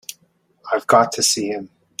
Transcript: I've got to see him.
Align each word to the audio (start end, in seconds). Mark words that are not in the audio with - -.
I've 0.73 0.87
got 0.87 1.11
to 1.11 1.21
see 1.21 1.49
him. 1.49 1.69